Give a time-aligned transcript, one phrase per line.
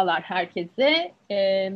[0.00, 1.12] Merhabalar herkese.
[1.30, 1.72] E,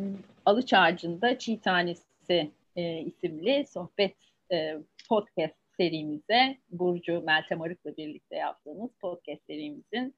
[0.47, 4.15] Alıç Ağacı'nda Çiğ Tanesi e, isimli sohbet
[4.53, 4.77] e,
[5.09, 10.15] podcast serimize Burcu Meltem Arık'la birlikte yaptığımız podcast serimizin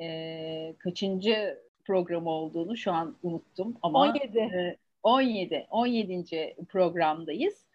[0.00, 4.38] e, kaçıncı programı olduğunu şu an unuttum ama 17.
[4.38, 6.56] E, 17 17.
[6.68, 7.66] programdayız.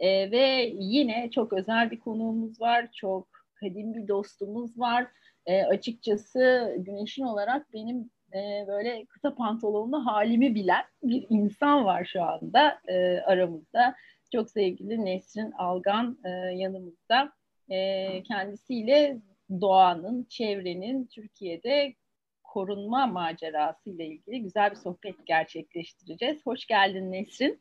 [0.00, 2.92] E, ve yine çok özel bir konuğumuz var.
[2.92, 5.06] Çok kadim bir dostumuz var.
[5.46, 12.22] E, açıkçası Güneş'in olarak benim e, böyle kısa pantolonlu halimi bilen bir insan var şu
[12.22, 13.94] anda e, aramızda.
[14.32, 17.32] Çok sevgili Nesrin Algan e, yanımızda.
[17.68, 19.18] E, kendisiyle
[19.60, 21.94] doğanın, çevrenin Türkiye'de
[22.42, 26.46] korunma macerası ile ilgili güzel bir sohbet gerçekleştireceğiz.
[26.46, 27.60] Hoş geldin Nesrin.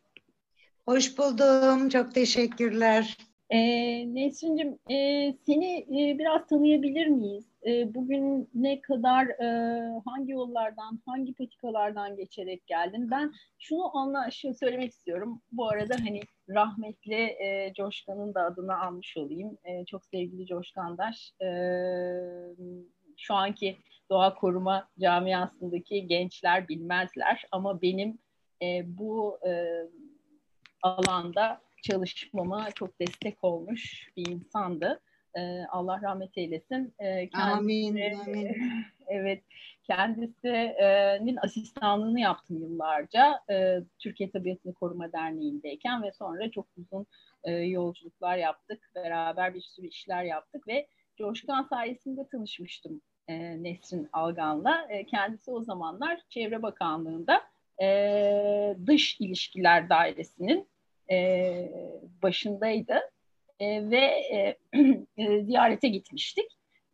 [0.86, 1.90] Hoş buldum.
[1.90, 3.18] Çok teşekkürler.
[3.50, 3.60] E,
[4.16, 4.98] Nesrin'cim e,
[5.46, 7.53] seni e, biraz tanıyabilir miyiz?
[7.68, 9.48] E, bugün ne kadar e,
[10.06, 13.12] hangi yollardan, hangi patikalardan geçerek geldin?
[13.12, 15.42] Ben şunu anla, şunu söylemek istiyorum.
[15.52, 19.58] Bu arada hani rahmetli e, Coşkan'ın da adını almış olayım.
[19.64, 21.34] E, çok sevgili Coşkandaş.
[21.42, 21.48] E,
[23.18, 23.78] şu anki
[24.10, 28.18] doğa koruma camiasındaki gençler bilmezler ama benim
[28.62, 29.52] e, bu e,
[30.82, 35.02] alanda çalışmama çok destek olmuş bir insandı.
[35.38, 36.94] Ee, Allah rahmet eylesin.
[37.00, 38.56] Ee, kendisi, amin, amin.
[39.08, 39.44] evet,
[39.84, 43.40] kendisinin asistanlığını yaptım yıllarca.
[43.50, 47.06] Ee, Türkiye Tabiatını Koruma Derneği'ndeyken ve sonra çok uzun
[47.44, 48.92] e, yolculuklar yaptık.
[48.96, 54.88] Beraber bir sürü işler yaptık ve Coşkan sayesinde tanışmıştım e, Nesrin Algan'la.
[54.90, 57.42] E, kendisi o zamanlar Çevre Bakanlığı'nda
[57.82, 60.68] e, Dış İlişkiler Dairesi'nin
[61.12, 61.72] e,
[62.24, 63.00] başındaydı
[63.60, 64.58] e, ve e,
[65.18, 66.46] e, ziyarete gitmiştik.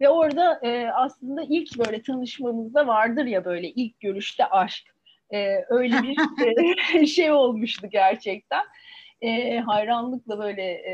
[0.02, 4.96] Ve orada e, aslında ilk böyle tanışmamızda vardır ya böyle ilk görüşte aşk.
[5.34, 6.18] E, öyle bir
[7.02, 8.66] e, şey olmuştu gerçekten.
[9.22, 10.94] E, hayranlıkla böyle e,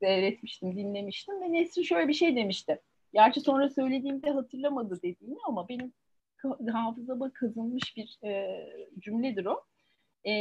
[0.00, 2.80] seyretmiştim, dinlemiştim ve Nesrin şöyle bir şey demişti.
[3.12, 5.92] Gerçi sonra söylediğimde hatırlamadı dediğini ama benim
[6.72, 8.66] hafızama kazınmış bir e,
[8.98, 9.64] cümledir o
[10.26, 10.32] e,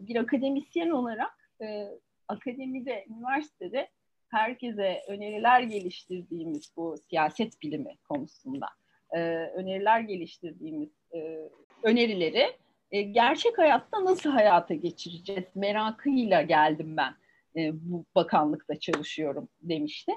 [0.00, 1.88] bir akademisyen olarak e,
[2.28, 3.88] akademide, üniversitede
[4.28, 8.66] herkese öneriler geliştirdiğimiz bu siyaset bilimi konusunda
[9.10, 11.50] e, öneriler geliştirdiğimiz e,
[11.82, 12.52] önerileri
[12.90, 17.14] e, gerçek hayatta nasıl hayata geçireceğiz merakıyla geldim ben
[17.56, 20.12] e, bu bakanlıkta çalışıyorum demişti.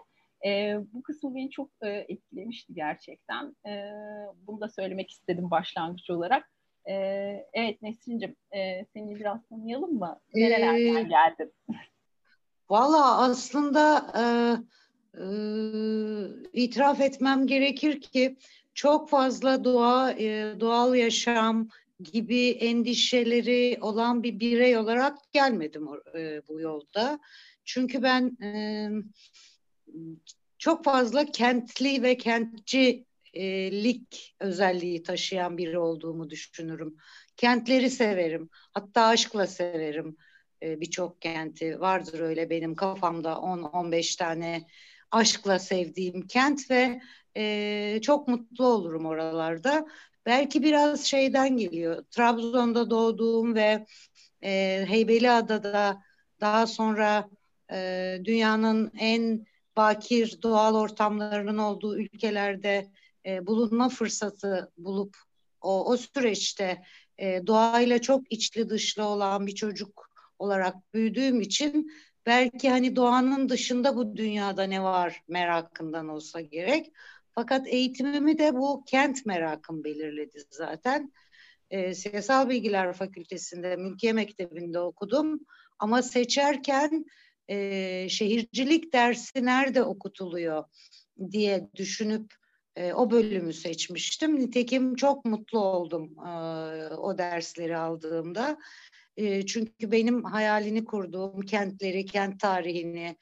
[0.46, 3.56] E, bu kısmı beni çok e, etkilemişti gerçekten.
[3.68, 3.92] E,
[4.48, 6.50] bunu da söylemek istedim başlangıç olarak.
[6.90, 10.20] Ee, evet Nesrin'cim e, seni biraz tanıyalım mı?
[10.36, 11.54] Nerelerden ee, geldin?
[12.70, 14.24] Valla aslında e,
[15.22, 15.26] e,
[16.54, 18.38] itiraf etmem gerekir ki
[18.74, 21.70] çok fazla doğa, e, doğal yaşam
[22.00, 27.20] gibi endişeleri olan bir birey olarak gelmedim e, bu yolda.
[27.66, 28.90] Çünkü ben e,
[30.58, 33.06] çok fazla kentli ve kentçi
[33.72, 36.96] lik özelliği taşıyan biri olduğumu düşünürüm.
[37.38, 38.50] Kentleri severim.
[38.74, 40.18] Hatta aşkla severim
[40.62, 41.80] birçok kenti.
[41.80, 44.68] Vardır öyle benim kafamda 10-15 tane
[45.12, 47.02] aşkla sevdiğim kent ve
[47.38, 49.88] e, çok mutlu olurum oralarda.
[50.26, 52.04] Belki biraz şeyden geliyor.
[52.12, 53.86] Trabzon'da doğduğum ve
[54.44, 56.02] e, Heybeliada'da
[56.42, 57.30] daha sonra
[57.72, 59.46] e, dünyanın en
[59.78, 62.92] bakir doğal ortamlarının olduğu ülkelerde
[63.26, 65.18] e, bulunma fırsatı bulup
[65.62, 66.84] o, o süreçte
[67.18, 70.07] e, doğayla çok içli dışlı olan bir çocuk
[70.40, 71.92] olarak büyüdüğüm için
[72.26, 76.94] belki hani doğanın dışında bu dünyada ne var merakından olsa gerek.
[77.36, 81.12] Fakat eğitimimi de bu kent merakım belirledi zaten.
[81.72, 85.40] E, Siyasal Bilgiler Fakültesi'nde, Mülkiye Mektebi'nde okudum.
[85.80, 87.06] Ama seçerken
[87.48, 90.64] e, şehircilik dersi nerede okutuluyor
[91.32, 92.34] diye düşünüp
[92.76, 94.40] e, o bölümü seçmiştim.
[94.40, 96.30] Nitekim çok mutlu oldum e,
[96.96, 98.58] o dersleri aldığımda.
[99.48, 103.16] Çünkü benim hayalini kurduğum kentleri, kent tarihini,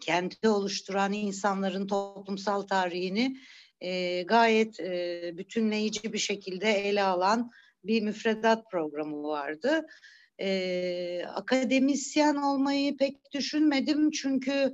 [0.00, 3.36] kenti oluşturan insanların toplumsal tarihini
[3.80, 7.50] e, gayet e, bütünleyici bir şekilde ele alan
[7.84, 9.86] bir müfredat programı vardı.
[10.40, 14.72] E, akademisyen olmayı pek düşünmedim çünkü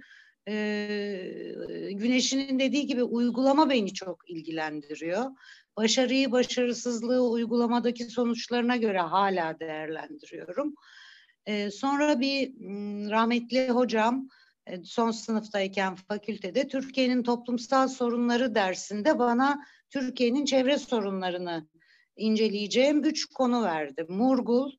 [0.49, 5.31] e, Güneş'in dediği gibi uygulama beni çok ilgilendiriyor.
[5.77, 10.75] Başarıyı, başarısızlığı uygulamadaki sonuçlarına göre hala değerlendiriyorum.
[11.47, 12.53] E, sonra bir
[13.11, 14.29] rahmetli hocam
[14.85, 21.69] son sınıftayken fakültede Türkiye'nin toplumsal sorunları dersinde bana Türkiye'nin çevre sorunlarını
[22.17, 24.07] inceleyeceğim üç konu verdi.
[24.09, 24.73] Murgul,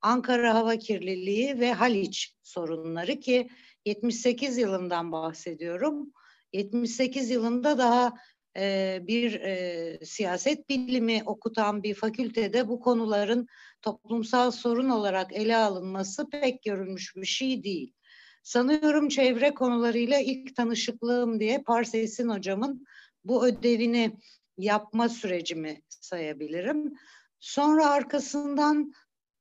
[0.00, 3.48] Ankara hava kirliliği ve Haliç sorunları ki
[3.88, 6.12] 78 yılından bahsediyorum.
[6.52, 8.14] 78 yılında daha
[8.56, 13.46] e, bir e, siyaset bilimi okutan bir fakültede bu konuların
[13.82, 17.94] toplumsal sorun olarak ele alınması pek görülmüş bir şey değil.
[18.42, 22.86] Sanıyorum çevre konularıyla ilk tanışıklığım diye Parses'in hocamın
[23.24, 24.16] bu ödevini
[24.58, 26.94] yapma sürecimi sayabilirim.
[27.40, 28.92] Sonra arkasından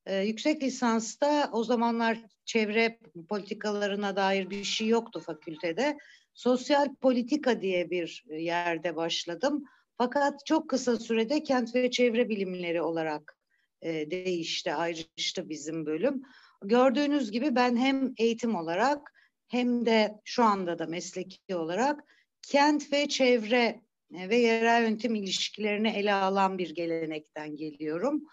[0.08, 3.00] e, yüksek lisansta o zamanlar çevre
[3.30, 5.98] politikalarına dair bir şey yoktu fakültede.
[6.34, 9.64] Sosyal politika diye bir yerde başladım.
[9.98, 13.38] Fakat çok kısa sürede kent ve çevre bilimleri olarak
[13.82, 16.22] e, değişti, ayrıştı bizim bölüm.
[16.64, 19.14] Gördüğünüz gibi ben hem eğitim olarak
[19.48, 22.04] hem de şu anda da mesleki olarak
[22.42, 23.82] kent ve çevre
[24.14, 28.24] e, ve yerel yönetim ilişkilerini ele alan bir gelenekten geliyorum.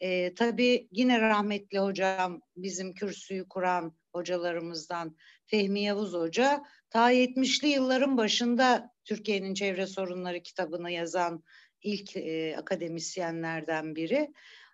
[0.00, 5.16] E, tabii yine rahmetli hocam bizim kürsüyü kuran hocalarımızdan
[5.46, 11.44] Fehmi Yavuz Hoca ta 70'li yılların başında Türkiye'nin çevre sorunları kitabını yazan
[11.82, 14.32] ilk e, akademisyenlerden biri.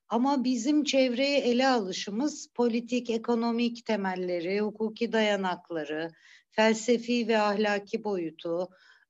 [0.09, 6.11] Ama bizim çevreyi ele alışımız politik, ekonomik temelleri, hukuki dayanakları,
[6.51, 8.69] felsefi ve ahlaki boyutu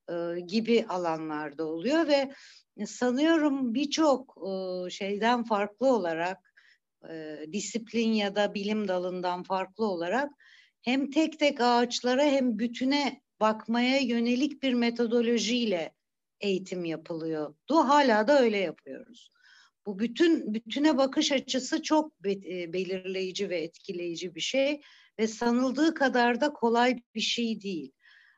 [0.09, 2.33] e, gibi alanlarda oluyor ve
[2.87, 6.55] sanıyorum birçok e, şeyden farklı olarak
[7.11, 10.31] e, disiplin ya da bilim dalından farklı olarak
[10.83, 15.95] hem tek tek ağaçlara hem bütüne bakmaya yönelik bir metodolojiyle
[16.41, 17.55] eğitim yapılıyor.
[17.69, 19.31] Du hala da öyle yapıyoruz.
[19.87, 24.81] Bu bütün bütüne bakış açısı çok e, belirleyici ve etkileyici bir şey
[25.19, 27.93] ve sanıldığı kadar da kolay bir şey değil.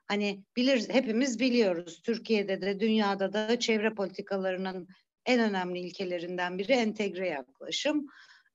[0.08, 4.88] Hani bilir hepimiz biliyoruz Türkiye'de de dünyada da çevre politikalarının
[5.26, 8.06] en önemli ilkelerinden biri entegre yaklaşım.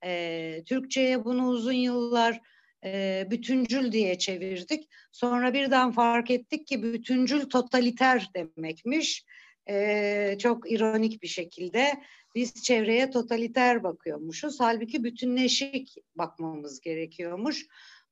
[0.06, 2.42] Ee, Türkçe'ye bunu uzun yıllar
[2.86, 4.90] e, bütüncül diye çevirdik.
[5.12, 9.26] Sonra birden fark ettik ki bütüncül totaliter demekmiş.
[9.70, 12.04] E, çok ironik bir şekilde
[12.36, 14.60] biz çevreye totaliter bakıyormuşuz.
[14.60, 17.66] Halbuki bütünleşik bakmamız gerekiyormuş.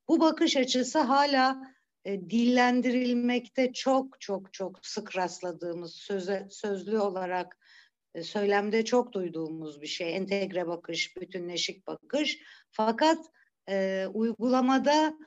[0.08, 1.62] Bu bakış açısı hala
[2.08, 7.58] e, dillendirilmekte çok çok çok sık rastladığımız söze, sözlü olarak
[8.16, 10.16] e, söylemde çok duyduğumuz bir şey.
[10.16, 12.40] Entegre bakış, bütünleşik bakış.
[12.72, 13.26] Fakat
[13.70, 15.18] e, uygulamada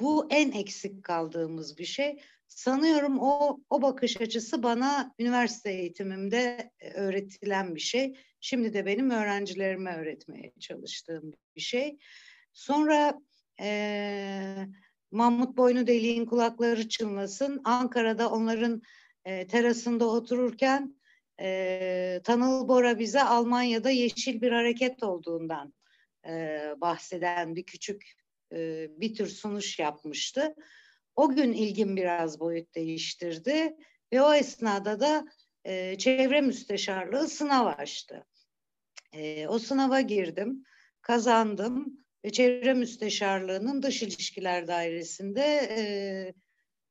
[0.00, 2.20] bu en eksik kaldığımız bir şey.
[2.48, 8.18] Sanıyorum o o bakış açısı bana üniversite eğitimimde e, öğretilen bir şey.
[8.40, 11.98] Şimdi de benim öğrencilerime öğretmeye çalıştığım bir şey.
[12.52, 13.20] Sonra
[13.60, 14.66] e,
[15.10, 17.60] Mahmut Boynu Deliğin kulakları çınlasın.
[17.64, 18.82] Ankara'da onların
[19.24, 20.94] e, terasında otururken
[21.40, 25.74] e, Tanıl Bora bize Almanya'da yeşil bir hareket olduğundan
[26.26, 28.14] e, bahseden bir küçük
[28.52, 30.54] e, bir tür sunuş yapmıştı.
[31.16, 33.76] O gün ilgim biraz boyut değiştirdi
[34.12, 35.24] ve o esnada da
[35.64, 38.26] e, çevre müsteşarlığı sınav açtı.
[39.12, 40.64] E, o sınava girdim,
[41.02, 45.42] kazandım ve çevre müsteşarlığının dış ilişkiler dairesinde
[45.76, 45.80] e,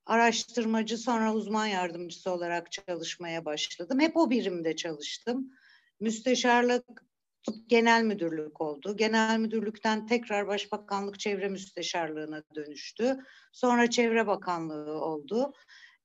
[0.06, 4.00] araştırmacı sonra uzman yardımcısı olarak çalışmaya başladım.
[4.00, 5.50] Hep o birimde çalıştım.
[6.00, 7.04] Müsteşarlık
[7.66, 8.96] genel müdürlük oldu.
[8.96, 13.18] Genel müdürlükten tekrar Başbakanlık Çevre Müsteşarlığına dönüştü.
[13.52, 15.52] Sonra Çevre Bakanlığı oldu.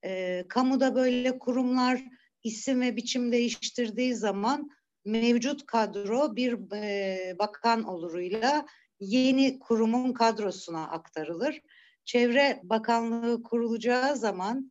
[0.04, 2.00] E, kamuda böyle kurumlar
[2.44, 4.70] isim ve biçim değiştirdiği zaman
[5.04, 8.66] mevcut kadro bir e, bakan oluruyla
[9.00, 11.60] yeni kurumun kadrosuna aktarılır.
[12.04, 14.70] Çevre Bakanlığı kurulacağı zaman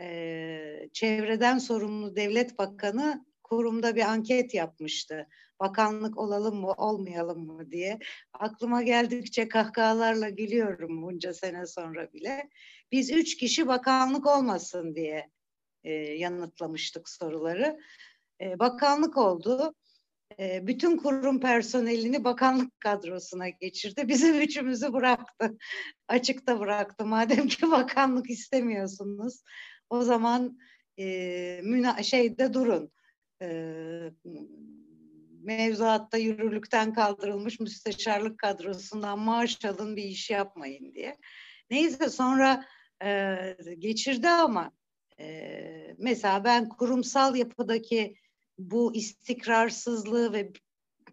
[0.00, 5.28] e, çevreden sorumlu devlet bakanı kurumda bir anket yapmıştı.
[5.60, 7.98] Bakanlık olalım mı olmayalım mı diye.
[8.32, 12.48] Aklıma geldikçe kahkahalarla gülüyorum bunca sene sonra bile.
[12.92, 15.30] Biz üç kişi bakanlık olmasın diye
[15.84, 17.78] e, yanıtlamıştık soruları.
[18.40, 19.74] E, bakanlık oldu.
[20.38, 24.08] E, bütün kurum personelini bakanlık kadrosuna geçirdi.
[24.08, 25.58] Bizim üçümüzü bıraktı.
[26.08, 27.06] Açıkta bıraktı.
[27.06, 29.42] Madem ki bakanlık istemiyorsunuz
[29.90, 30.58] o zaman
[30.98, 32.92] e, müna şeyde durun
[33.42, 33.48] e,
[35.42, 41.16] mevzuatta yürürlükten kaldırılmış müsteşarlık kadrosundan maaş alın bir iş yapmayın diye.
[41.70, 42.64] Neyse sonra
[43.04, 43.36] e,
[43.78, 44.72] geçirdi ama
[45.20, 48.14] e, mesela ben kurumsal yapıdaki
[48.58, 50.52] bu istikrarsızlığı ve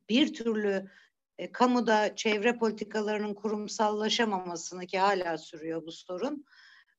[0.10, 0.92] bir türlü
[1.38, 6.46] e, kamuda çevre politikalarının kurumsallaşamamasını ki hala sürüyor bu sorun.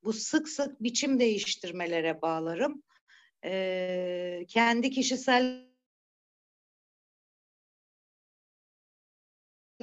[0.05, 2.83] Bu sık sık biçim değiştirmelere bağlarım
[3.45, 5.75] e, kendi kişisel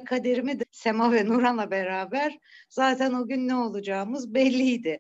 [0.06, 2.39] kaderimi de Sema ve Nuran'la beraber
[2.70, 5.00] zaten o gün ne olacağımız belliydi.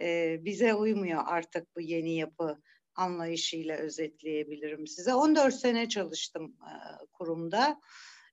[0.00, 2.62] Ee, bize uymuyor artık bu yeni yapı
[3.00, 5.14] anlayışıyla özetleyebilirim size.
[5.14, 6.72] 14 sene çalıştım e,
[7.12, 7.80] kurumda.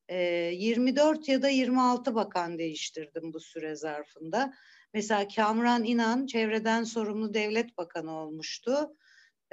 [0.10, 0.18] E,
[0.54, 4.54] 24 ya da 26 bakan değiştirdim bu süre zarfında.
[4.94, 8.96] Mesela Kamran İnan çevreden sorumlu devlet bakanı olmuştu.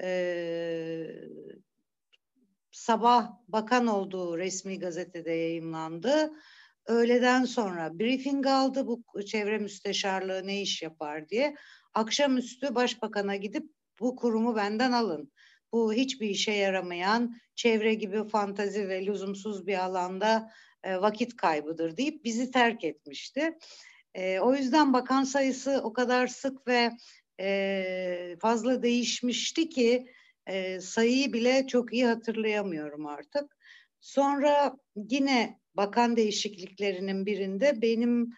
[0.03, 0.09] E,
[2.71, 6.33] sabah bakan olduğu resmi gazetede yayınlandı.
[6.87, 11.57] Öğleden sonra briefing aldı bu çevre müsteşarlığı ne iş yapar diye.
[11.95, 15.33] Akşamüstü başbakana gidip bu kurumu benden alın.
[15.73, 20.51] Bu hiçbir işe yaramayan çevre gibi fantazi ve lüzumsuz bir alanda
[20.83, 23.59] e, vakit kaybıdır deyip bizi terk etmişti.
[24.15, 26.91] E, o yüzden bakan sayısı o kadar sık ve
[27.41, 30.07] e, fazla değişmişti ki
[30.47, 33.57] e, sayıyı bile çok iyi hatırlayamıyorum artık.
[34.01, 38.31] Sonra yine bakan değişikliklerinin birinde benim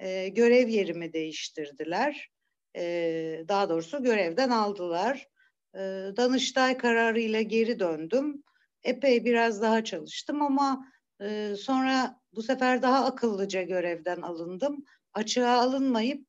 [0.00, 2.33] e, görev yerimi değiştirdiler.
[2.76, 5.28] E, daha doğrusu görevden aldılar.
[5.74, 5.78] E,
[6.16, 8.42] Danıştay kararıyla geri döndüm.
[8.82, 10.86] Epey biraz daha çalıştım ama
[11.22, 14.84] e, sonra bu sefer daha akıllıca görevden alındım.
[15.14, 16.26] Açığa alınmayıp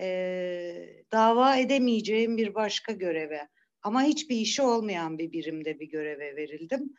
[0.00, 3.48] e, dava edemeyeceğim bir başka göreve
[3.82, 6.94] ama hiçbir işi olmayan bir birimde bir göreve verildim.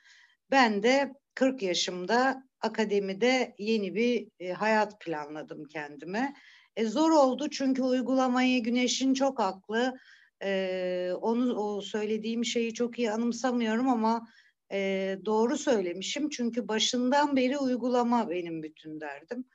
[0.52, 6.34] Ben de 40 yaşımda akademide yeni bir e, hayat planladım kendime.
[6.76, 9.98] E, zor oldu çünkü uygulamayı Güneş'in çok haklı.
[10.44, 14.28] E, onu o söylediğim şeyi çok iyi anımsamıyorum ama
[14.72, 16.30] e, doğru söylemişim.
[16.30, 19.46] Çünkü başından beri uygulama benim bütün derdim.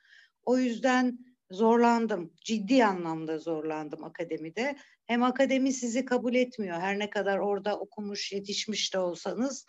[0.43, 1.19] O yüzden
[1.51, 2.33] zorlandım.
[2.43, 4.75] Ciddi anlamda zorlandım akademide.
[5.05, 6.79] Hem akademi sizi kabul etmiyor.
[6.79, 9.65] Her ne kadar orada okumuş, yetişmiş de olsanız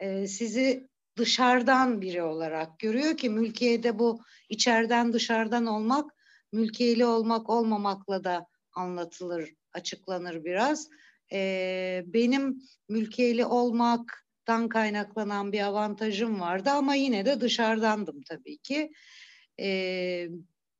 [0.00, 6.13] e, sizi dışarıdan biri olarak görüyor ki mülkiyede bu içeriden dışarıdan olmak,
[6.54, 10.88] mülkiyeli olmak olmamakla da anlatılır, açıklanır biraz.
[11.32, 18.92] E, benim mülkiyeli olmaktan kaynaklanan bir avantajım vardı ama yine de dışarıdandım tabii ki.
[19.60, 20.28] E,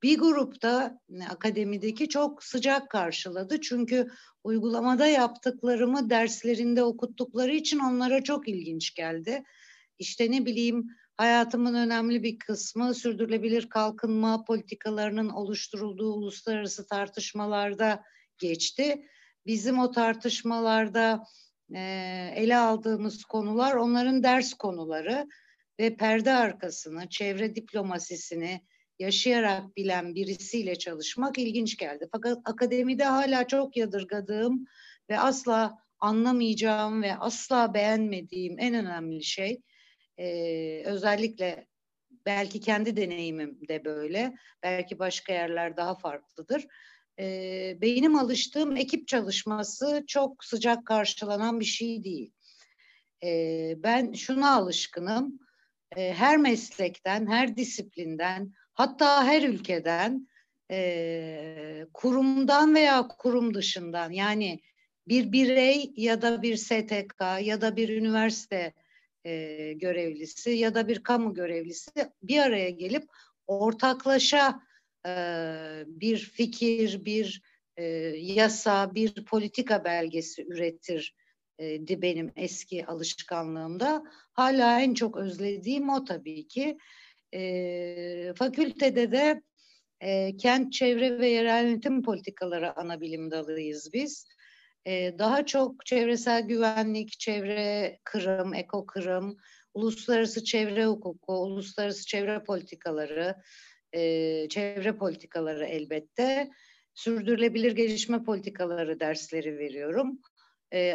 [0.02, 1.00] bir grupta
[1.30, 3.60] akademideki çok sıcak karşıladı.
[3.60, 4.08] Çünkü
[4.44, 9.42] uygulamada yaptıklarımı derslerinde okuttukları için onlara çok ilginç geldi.
[9.98, 18.04] İşte ne bileyim hayatımın önemli bir kısmı sürdürülebilir kalkınma politikalarının oluşturulduğu uluslararası tartışmalarda
[18.38, 19.08] geçti.
[19.46, 21.24] Bizim o tartışmalarda
[21.74, 21.80] e,
[22.36, 25.28] ele aldığımız konular onların ders konuları
[25.80, 28.60] ve perde arkasını, çevre diplomasisini,
[28.98, 32.08] yaşayarak bilen birisiyle çalışmak ilginç geldi.
[32.12, 34.66] Fakat akademide hala çok yadırgadığım
[35.10, 39.62] ve asla anlamayacağım ve asla beğenmediğim en önemli şey
[40.18, 41.66] e, özellikle
[42.26, 46.66] belki kendi deneyimim de böyle, belki başka yerler daha farklıdır.
[47.18, 52.32] E, benim alıştığım ekip çalışması çok sıcak karşılanan bir şey değil.
[53.24, 55.38] E, ben şuna alışkınım,
[55.96, 60.28] e, her meslekten, her disiplinden, hatta her ülkeden
[60.70, 64.60] e, kurumdan veya kurum dışından yani
[65.08, 68.72] bir birey ya da bir STK ya da bir üniversite
[69.24, 71.90] e, görevlisi ya da bir kamu görevlisi
[72.22, 73.04] bir araya gelip
[73.46, 74.60] ortaklaşa
[75.06, 75.12] e,
[75.86, 77.42] bir fikir, bir
[77.76, 77.84] e,
[78.16, 81.14] yasa, bir politika belgesi üretir
[81.60, 84.04] di benim eski alışkanlığımda.
[84.32, 86.78] Hala en çok özlediğim o tabii ki.
[87.34, 89.42] E, fakültede de
[90.00, 94.26] e, kent çevre ve yerel yönetim politikaları ana bilim dalıyız biz.
[95.18, 99.36] Daha çok çevresel güvenlik, çevre kırım, eko kırım,
[99.74, 103.36] uluslararası çevre hukuku, uluslararası çevre politikaları,
[104.48, 106.50] çevre politikaları elbette,
[106.94, 110.20] sürdürülebilir gelişme politikaları dersleri veriyorum.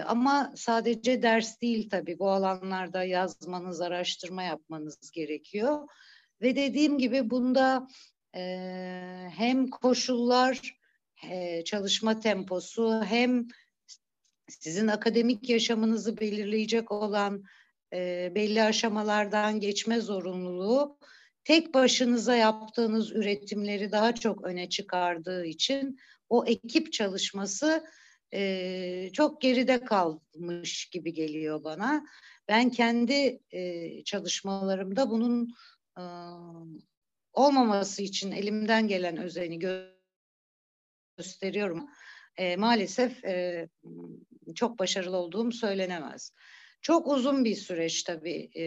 [0.05, 5.88] Ama sadece ders değil tabii bu alanlarda yazmanız, araştırma yapmanız gerekiyor.
[6.41, 7.88] Ve dediğim gibi bunda
[9.38, 10.79] hem koşullar,
[11.65, 13.48] çalışma temposu hem
[14.50, 17.44] sizin akademik yaşamınızı belirleyecek olan
[17.94, 20.98] e, belli aşamalardan geçme zorunluluğu
[21.44, 27.86] tek başınıza yaptığınız üretimleri daha çok öne çıkardığı için o ekip çalışması
[28.34, 32.06] e, çok geride kalmış gibi geliyor bana.
[32.48, 35.56] Ben kendi e, çalışmalarımda bunun
[35.98, 36.03] e,
[37.34, 40.00] olmaması için elimden gelen özeni gö
[41.18, 41.89] gösteriyorum.
[42.38, 43.68] E, maalesef e,
[44.56, 46.34] çok başarılı olduğum söylenemez.
[46.82, 48.50] Çok uzun bir süreç tabii.
[48.56, 48.64] E,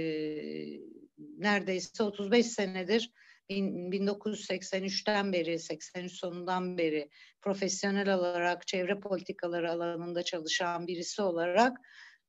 [1.38, 3.10] neredeyse 35 senedir
[3.50, 7.08] 1983'ten beri, 83 sonundan beri
[7.40, 11.76] profesyonel olarak çevre politikaları alanında çalışan birisi olarak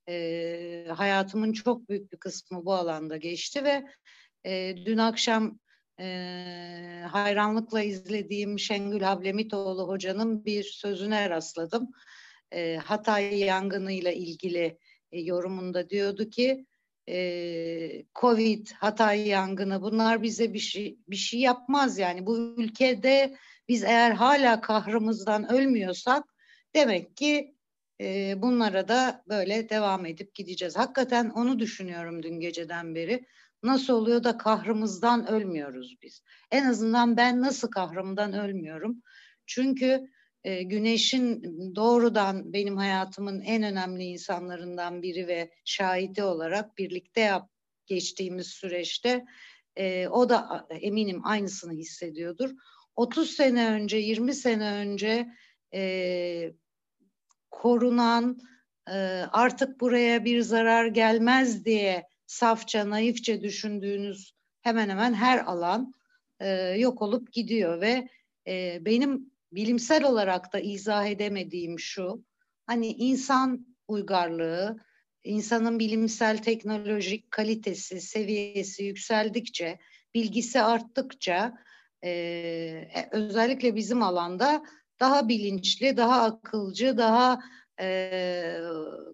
[0.10, 3.84] e, hayatımın çok büyük bir kısmı bu alanda geçti ve
[4.46, 5.60] e, dün akşam
[6.00, 6.06] e,
[7.12, 11.92] hayranlıkla izlediğim Şengül Hablemitoğlu hocanın bir sözüne rastladım.
[12.52, 14.78] E, Hatay yangınıyla ilgili
[15.12, 16.66] e, yorumunda diyordu ki
[17.10, 23.84] e, Covid, Hatay yangını bunlar bize bir şey bir şey yapmaz yani bu ülkede biz
[23.84, 26.24] eğer hala kahrımızdan ölmüyorsak
[26.76, 27.56] demek ki
[28.02, 30.78] e, bunlara da böyle devam edip gideceğiz.
[30.78, 33.26] Hakikaten onu düşünüyorum dün geceden beri.
[33.64, 36.24] Nasıl oluyor da kahrımızdan ölmüyoruz biz?
[36.52, 39.02] En azından ben nasıl kahrımdan ölmüyorum?
[39.46, 40.10] Çünkü
[40.44, 41.44] e, güneşin
[41.76, 47.50] doğrudan benim hayatımın en önemli insanlarından biri ve şahidi olarak birlikte yap,
[47.86, 49.26] geçtiğimiz süreçte
[49.76, 52.50] e, o da eminim aynısını hissediyordur.
[52.96, 55.28] 30 sene önce, 20 sene önce
[55.74, 56.54] e,
[57.52, 58.40] korunan,
[58.90, 58.94] e,
[59.32, 65.94] artık buraya bir zarar gelmez diye safça, naifçe düşündüğünüz hemen hemen her alan
[66.40, 68.08] e, yok olup gidiyor ve
[68.48, 72.26] e, benim bilimsel olarak da izah edemediğim şu,
[72.66, 74.78] hani insan uygarlığı,
[75.24, 79.80] insanın bilimsel teknolojik kalitesi, seviyesi yükseldikçe,
[80.14, 81.58] bilgisi arttıkça
[82.02, 84.64] e, e, özellikle bizim alanda
[85.00, 87.40] daha bilinçli, daha akılcı, daha
[87.80, 88.58] e,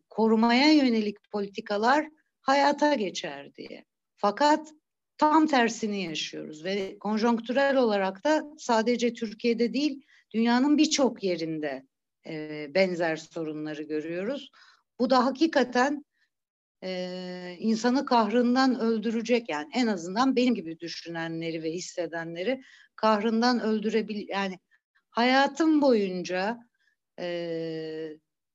[0.09, 2.09] korumaya yönelik politikalar
[2.49, 3.85] hayata geçer diye.
[4.15, 4.73] Fakat
[5.17, 10.01] tam tersini yaşıyoruz ve konjonktürel olarak da sadece Türkiye'de değil
[10.33, 11.85] dünyanın birçok yerinde
[12.27, 14.51] e, benzer sorunları görüyoruz.
[14.99, 16.05] Bu da hakikaten
[16.83, 22.61] e, insanı kahrından öldürecek yani en azından benim gibi düşünenleri ve hissedenleri
[22.95, 24.59] kahrından öldürebil yani
[25.09, 26.57] hayatım boyunca
[27.19, 28.09] e,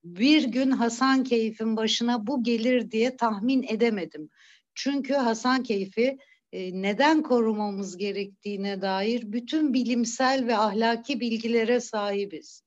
[0.04, 4.30] bir gün Hasan Keyif'in başına bu gelir diye tahmin edemedim.
[4.74, 6.18] Çünkü Hasan Keyif'i
[6.52, 12.62] e, neden korumamız gerektiğine dair bütün bilimsel ve ahlaki bilgilere sahibiz.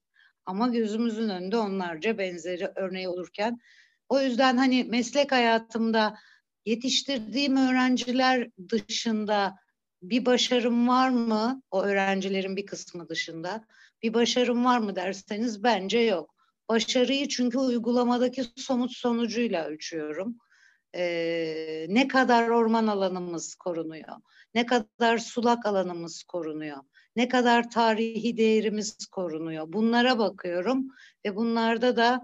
[0.45, 3.60] Ama gözümüzün önünde onlarca benzeri örneği olurken
[4.10, 6.17] o yüzden hani meslek hayatımda
[6.65, 9.56] yetiştirdiğim öğrenciler dışında
[10.02, 11.62] bir başarım var mı?
[11.71, 13.65] O öğrencilerin bir kısmı dışında
[14.04, 16.37] bir başarım var mı derseniz bence yok.
[16.70, 20.38] Başarıyı çünkü uygulamadaki somut sonucuyla ölçüyorum
[20.96, 24.16] e, ne kadar orman alanımız korunuyor,
[24.56, 26.78] ne kadar sulak alanımız korunuyor,
[27.16, 29.74] ne kadar tarihi değerimiz korunuyor.
[29.74, 30.88] Bunlara bakıyorum
[31.26, 32.22] ve bunlarda da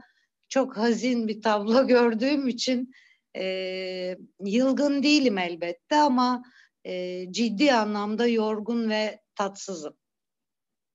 [0.49, 2.93] çok hazin bir tablo gördüğüm için
[3.35, 6.43] e, yılgın değilim elbette ama
[6.85, 9.97] e, ciddi anlamda yorgun ve tatsızım.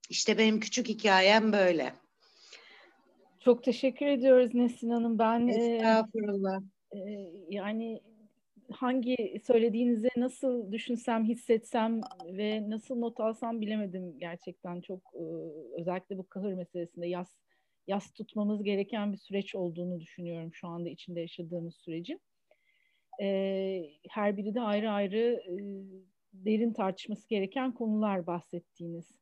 [0.08, 1.94] İşte benim küçük hikayem böyle.
[3.48, 5.18] Çok teşekkür ediyoruz Nesin Hanım.
[5.18, 6.60] Ben Estağfurullah.
[6.92, 6.98] E,
[7.50, 8.00] yani
[8.70, 15.14] hangi söylediğinizi nasıl düşünsem, hissetsem ve nasıl not alsam bilemedim gerçekten çok
[15.78, 17.28] özellikle bu kahır meselesinde yas
[17.86, 22.20] yas tutmamız gereken bir süreç olduğunu düşünüyorum şu anda içinde yaşadığımız sürecin.
[24.10, 25.42] Her biri de ayrı ayrı
[26.32, 29.18] derin tartışması gereken konular bahsettiğiniz.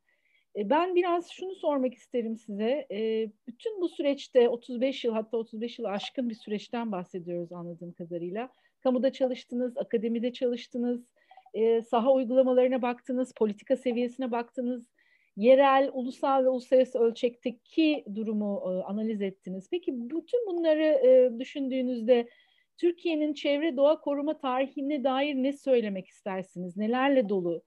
[0.57, 2.87] E, ben biraz şunu sormak isterim size.
[2.91, 8.51] E, bütün bu süreçte 35 yıl hatta 35 yıl aşkın bir süreçten bahsediyoruz anladığım kadarıyla.
[8.81, 11.07] Kamuda çalıştınız, akademide çalıştınız,
[11.55, 14.91] e, saha uygulamalarına baktınız, politika seviyesine baktınız,
[15.37, 19.69] yerel, ulusal ve uluslararası ölçekteki durumu analiz ettiniz.
[19.71, 21.01] Peki bütün bunları
[21.41, 22.29] düşündüğünüzde
[22.77, 26.77] Türkiye'nin çevre doğa koruma tarihine dair ne söylemek istersiniz?
[26.77, 27.63] Nelerle dolu?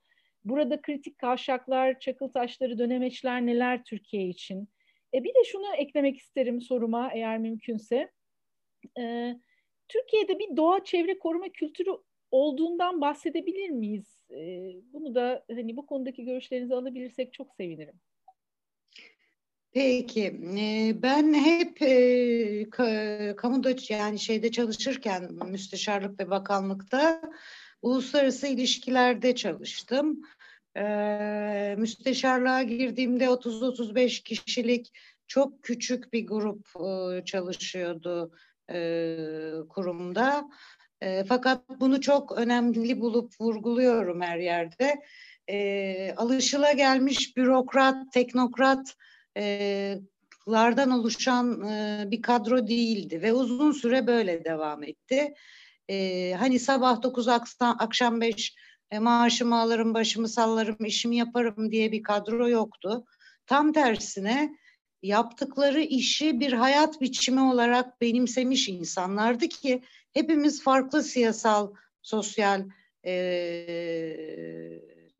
[0.49, 4.69] Burada kritik kavşaklar, çakıl taşları, dönemeçler neler Türkiye için?
[5.13, 8.12] E, bir de şunu eklemek isterim soruma eğer mümkünse.
[8.99, 9.35] E,
[9.88, 11.91] Türkiye'de bir doğa çevre koruma kültürü
[12.31, 14.27] olduğundan bahsedebilir miyiz?
[14.31, 17.99] E, bunu da hani bu konudaki görüşlerinizi alabilirsek çok sevinirim.
[19.71, 20.35] Peki,
[21.03, 22.69] ben hep e,
[23.38, 27.21] kamuda yani şeyde çalışırken müsteşarlık ve bakanlıkta
[27.81, 30.21] uluslararası ilişkilerde çalıştım.
[30.79, 34.91] Ee, müsteşarlığa girdiğimde 30-35 kişilik
[35.27, 38.31] çok küçük bir grup e, çalışıyordu
[38.71, 39.17] e,
[39.69, 40.49] kurumda.
[41.01, 45.01] E, fakat bunu çok önemli bulup vurguluyorum her yerde.
[45.49, 48.95] E, alışıla gelmiş bürokrat, teknokrat
[49.37, 49.95] e,
[50.47, 55.33] lardan oluşan e, bir kadro değildi ve uzun süre böyle devam etti.
[55.89, 58.55] E, hani sabah 9 akşam, akşam 5
[58.91, 63.06] e, maaşımı alırım, başımı sallarım, işimi yaparım diye bir kadro yoktu.
[63.45, 64.56] Tam tersine
[65.02, 72.65] yaptıkları işi bir hayat biçimi olarak benimsemiş insanlardı ki hepimiz farklı siyasal, sosyal
[73.06, 73.13] e,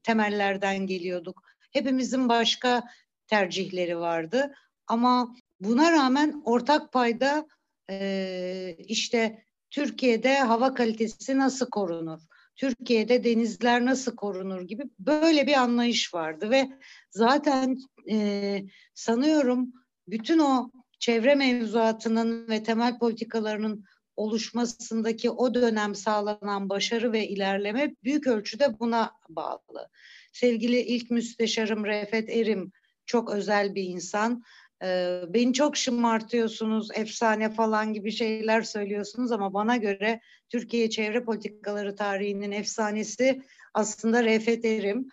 [0.04, 1.44] temellerden geliyorduk.
[1.72, 2.84] Hepimizin başka
[3.28, 4.54] tercihleri vardı
[4.88, 7.48] ama buna rağmen ortak payda
[7.90, 12.20] e, işte Türkiye'de hava kalitesi nasıl korunur?
[12.60, 16.70] Türkiye'de denizler nasıl korunur gibi böyle bir anlayış vardı ve
[17.10, 17.78] zaten
[18.12, 18.60] e,
[18.94, 19.74] sanıyorum
[20.08, 28.28] bütün o çevre mevzuatının ve temel politikalarının oluşmasındaki o dönem sağlanan başarı ve ilerleme büyük
[28.28, 29.90] ölçüde buna bağlı.
[30.34, 32.72] Sevgili ilk müsteşarım Refet Erim
[33.06, 34.44] çok özel bir insan.
[34.84, 41.96] Ee, beni çok şımartıyorsunuz, efsane falan gibi şeyler söylüyorsunuz ama bana göre Türkiye çevre politikaları
[41.96, 43.42] tarihinin efsanesi
[43.74, 45.08] aslında Refet Erim.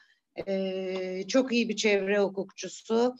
[0.48, 3.14] Ee, çok iyi bir çevre hukukçusu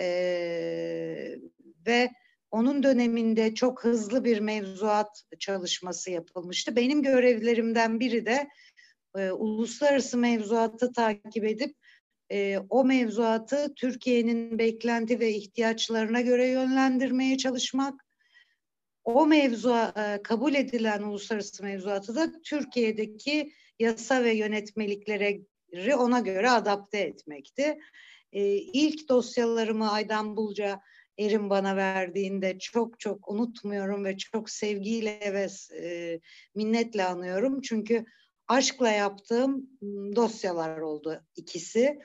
[0.00, 1.38] ee,
[1.86, 2.10] ve
[2.50, 6.76] onun döneminde çok hızlı bir mevzuat çalışması yapılmıştı.
[6.76, 8.48] Benim görevlerimden biri de
[9.16, 11.76] e, uluslararası mevzuatı takip edip
[12.34, 18.04] e, o mevzuatı Türkiye'nin beklenti ve ihtiyaçlarına göre yönlendirmeye çalışmak.
[19.04, 25.46] O mevzua e, kabul edilen uluslararası mevzuatı da Türkiye'deki yasa ve yönetmelikleri
[25.98, 27.78] ona göre adapte etmekti.
[28.32, 30.80] E, ilk dosyalarımı Aydan Bulca
[31.18, 35.48] Erim bana verdiğinde çok çok unutmuyorum ve çok sevgiyle ve
[35.82, 36.20] e,
[36.54, 37.60] minnetle anıyorum.
[37.60, 38.04] Çünkü
[38.48, 39.70] aşkla yaptığım
[40.16, 41.98] dosyalar oldu ikisi.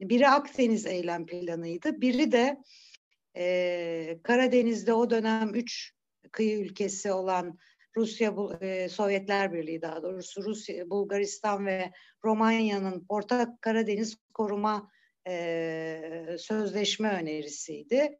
[0.00, 2.00] Biri Akdeniz eylem planıydı.
[2.00, 2.56] Biri de
[3.36, 5.92] e, Karadeniz'de o dönem üç
[6.32, 7.58] kıyı ülkesi olan
[7.96, 11.92] Rusya, e, Sovyetler Birliği daha doğrusu Rusya, Bulgaristan ve
[12.24, 14.90] Romanya'nın ortak Karadeniz koruma
[15.26, 18.18] e, sözleşme önerisiydi.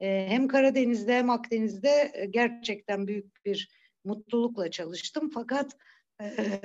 [0.00, 3.68] E, hem Karadeniz'de hem Akdeniz'de gerçekten büyük bir
[4.04, 5.30] mutlulukla çalıştım.
[5.34, 5.76] Fakat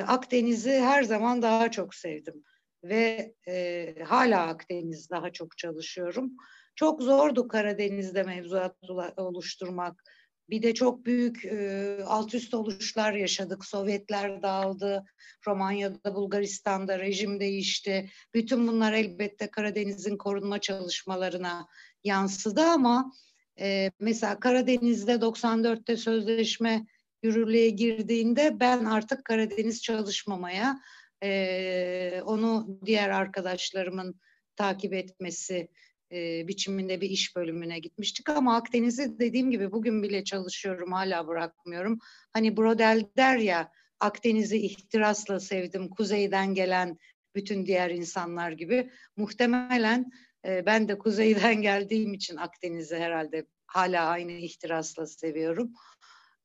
[0.08, 2.44] Akdeniz'i her zaman daha çok sevdim
[2.84, 6.32] ve e, hala Akdeniz daha çok çalışıyorum.
[6.76, 8.76] Çok zordu Karadeniz'de mevzuat
[9.18, 10.04] oluşturmak.
[10.50, 13.66] Bir de çok büyük e, alt üst oluşlar yaşadık.
[13.66, 15.06] Sovyetler dağıldı,
[15.48, 18.10] Romanya'da, Bulgaristan'da rejim değişti.
[18.34, 21.68] Bütün bunlar elbette Karadeniz'in korunma çalışmalarına
[22.04, 23.12] yansıdı ama
[23.60, 26.86] e, mesela Karadeniz'de 94'te sözleşme
[27.24, 30.80] yürürlüğe girdiğinde ben artık Karadeniz çalışmamaya,
[31.24, 34.20] e, onu diğer arkadaşlarımın
[34.56, 35.70] takip etmesi
[36.12, 42.00] e, biçiminde bir iş bölümüne gitmiştik ama Akdeniz'i dediğim gibi bugün bile çalışıyorum hala bırakmıyorum.
[42.34, 46.98] Hani Brodel der ya Akdeniz'i ihtirasla sevdim kuzeyden gelen
[47.36, 50.12] bütün diğer insanlar gibi muhtemelen
[50.46, 55.74] e, ben de kuzeyden geldiğim için Akdeniz'i herhalde hala aynı ihtirasla seviyorum.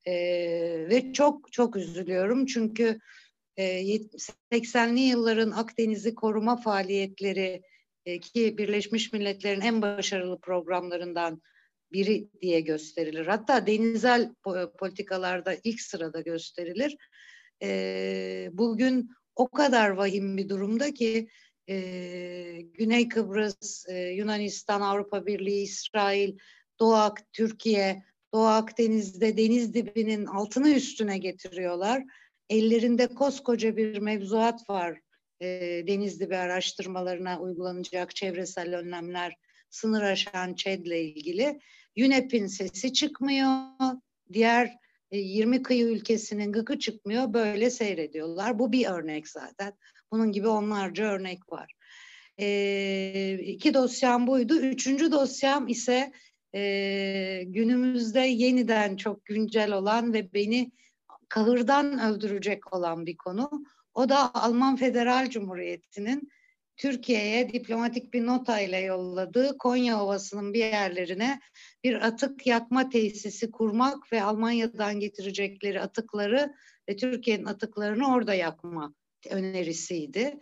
[0.07, 0.13] E,
[0.89, 2.99] ve çok çok üzülüyorum çünkü
[3.57, 3.83] e,
[4.51, 7.61] 80'li yılların Akdeniz'i koruma faaliyetleri
[8.05, 11.41] e, ki Birleşmiş Milletler'in en başarılı programlarından
[11.91, 13.25] biri diye gösterilir.
[13.25, 14.33] Hatta denizel
[14.79, 16.97] politikalarda ilk sırada gösterilir.
[17.61, 21.29] E, bugün o kadar vahim bir durumda ki
[21.69, 21.75] e,
[22.61, 26.37] Güney Kıbrıs, e, Yunanistan, Avrupa Birliği, İsrail,
[26.79, 28.03] Doğu Türkiye
[28.35, 32.03] Doğu Akdeniz'de deniz dibinin altını üstüne getiriyorlar.
[32.49, 34.99] Ellerinde koskoca bir mevzuat var.
[35.41, 35.47] E,
[35.87, 39.35] deniz dibi araştırmalarına uygulanacak çevresel önlemler,
[39.69, 41.59] sınır aşan ÇED'le ilgili.
[41.97, 43.49] UNEP'in sesi çıkmıyor.
[44.33, 44.73] Diğer
[45.11, 47.33] e, 20 kıyı ülkesinin gıkı çıkmıyor.
[47.33, 48.59] Böyle seyrediyorlar.
[48.59, 49.73] Bu bir örnek zaten.
[50.11, 51.73] Bunun gibi onlarca örnek var.
[52.39, 54.59] E, iki dosyam buydu.
[54.59, 56.11] Üçüncü dosyam ise
[56.55, 60.71] e, günümüzde yeniden çok güncel olan ve beni
[61.29, 63.65] kahırdan öldürecek olan bir konu.
[63.93, 66.29] O da Alman Federal Cumhuriyeti'nin
[66.77, 71.39] Türkiye'ye diplomatik bir nota ile yolladığı Konya Ovası'nın bir yerlerine
[71.83, 76.53] bir atık yakma tesisi kurmak ve Almanya'dan getirecekleri atıkları
[76.89, 78.93] ve Türkiye'nin atıklarını orada yakma
[79.29, 80.39] önerisiydi.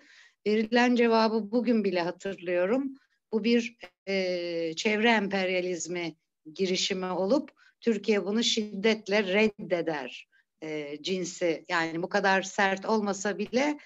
[0.48, 2.96] Verilen cevabı bugün bile hatırlıyorum.
[3.34, 6.16] Bu bir e, çevre emperyalizmi
[6.54, 10.28] girişimi olup Türkiye bunu şiddetle reddeder
[10.64, 11.66] e, cinsi.
[11.70, 13.78] Yani bu kadar sert olmasa bile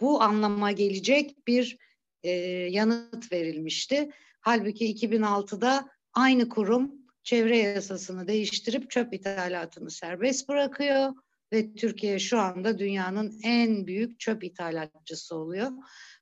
[0.00, 1.78] bu anlama gelecek bir
[2.22, 2.30] e,
[2.70, 4.10] yanıt verilmişti.
[4.40, 11.12] Halbuki 2006'da aynı kurum çevre yasasını değiştirip çöp ithalatını serbest bırakıyor.
[11.52, 15.70] ve Türkiye şu anda dünyanın en büyük çöp ithalatçısı oluyor.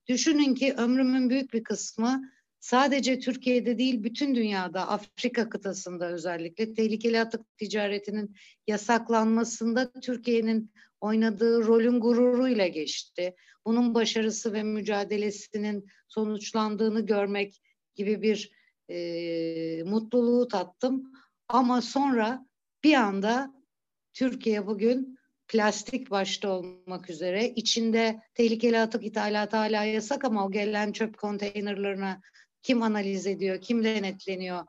[0.09, 2.36] Düşünün ki ömrümün büyük bir kısmı
[2.66, 12.00] sadece Türkiye'de değil bütün dünyada Afrika kıtasında özellikle tehlikeli atık ticaretinin yasaklanmasında Türkiye'nin oynadığı rolün
[12.00, 13.35] gururuyla geçti.
[13.66, 17.62] Bunun başarısı ve mücadelesinin sonuçlandığını görmek
[17.94, 18.50] gibi bir
[18.88, 21.12] e, mutluluğu tattım.
[21.48, 22.46] Ama sonra
[22.85, 23.55] bir anda
[24.12, 30.92] Türkiye bugün plastik başta olmak üzere içinde tehlikeli atık ithalatı hala yasak ama o gelen
[30.92, 32.20] çöp konteynerlarına
[32.66, 34.64] kim analiz ediyor, kim denetleniyor,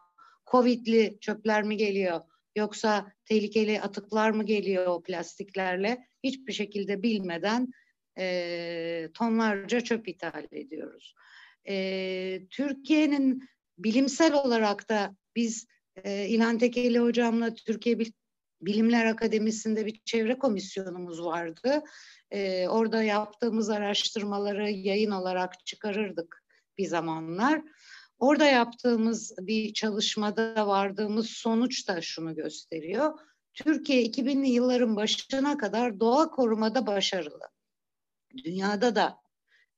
[0.52, 2.22] Covid'li çöpler mi geliyor
[2.56, 7.68] yoksa tehlikeli atıklar mı geliyor o plastiklerle hiçbir şekilde bilmeden
[8.18, 11.16] e, tonlarca çöp ithal ediyoruz.
[11.68, 15.68] E, Türkiye'nin bilimsel olarak da biz
[16.04, 18.00] e, İlhan Tekeli hocamla Türkiye
[18.62, 21.84] Bilimler Akademisi'nde bir çevre komisyonumuz vardı.
[22.32, 26.47] E, orada yaptığımız araştırmaları yayın olarak çıkarırdık
[26.78, 27.62] bir zamanlar.
[28.20, 33.20] Orada yaptığımız bir çalışmada vardığımız sonuç da şunu gösteriyor.
[33.54, 37.50] Türkiye 2000'li yılların başına kadar doğa korumada başarılı.
[38.44, 39.18] Dünyada da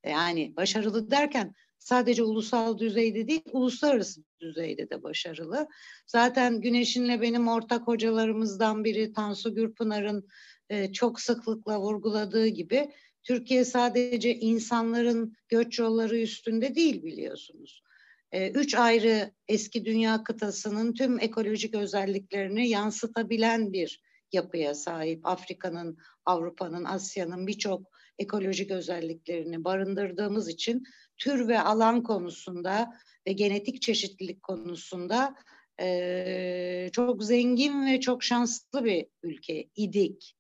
[0.06, 5.68] yani başarılı derken sadece ulusal düzeyde değil, uluslararası düzeyde de başarılı.
[6.08, 10.28] Zaten Güneş'inle benim ortak hocalarımızdan biri Tansu Gürpınar'ın
[10.70, 12.92] e, çok sıklıkla vurguladığı gibi
[13.24, 17.84] Türkiye sadece insanların göç yolları üstünde değil biliyorsunuz.
[18.32, 24.02] E, üç ayrı eski dünya kıtasının tüm ekolojik özelliklerini yansıtabilen bir
[24.32, 25.28] yapıya sahip.
[25.28, 27.82] Afrika'nın, Avrupa'nın, Asya'nın birçok
[28.20, 30.84] ekolojik özelliklerini barındırdığımız için
[31.18, 32.94] tür ve alan konusunda
[33.28, 35.36] ve genetik çeşitlilik konusunda
[35.82, 40.36] e, çok zengin ve çok şanslı bir ülke idik.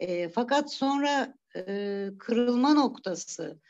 [0.00, 3.60] E, fakat sonra e, kırılma noktası,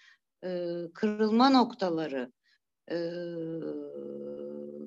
[0.45, 0.49] e,
[0.95, 2.33] kırılma noktaları,
[2.91, 2.97] e,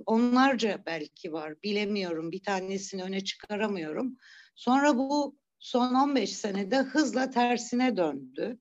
[0.05, 4.17] onlarca belki var bilemiyorum bir tanesini öne çıkaramıyorum.
[4.55, 8.59] Sonra bu son 15 senede hızla tersine döndü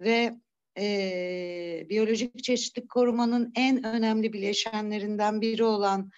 [0.00, 0.34] ve
[0.78, 6.10] e, biyolojik çeşitlilik korumanın en önemli bileşenlerinden biri olan